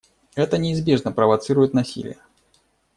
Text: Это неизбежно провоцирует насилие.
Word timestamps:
Это 0.33 0.57
неизбежно 0.57 1.11
провоцирует 1.11 1.75
насилие. 1.75 2.17